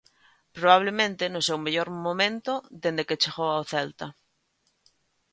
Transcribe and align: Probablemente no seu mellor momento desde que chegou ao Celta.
Probablemente 0.57 1.23
no 1.33 1.41
seu 1.47 1.57
mellor 1.65 1.89
momento 2.05 2.53
desde 2.83 3.05
que 3.07 3.19
chegou 3.21 3.49
ao 3.51 3.67
Celta. 3.71 4.07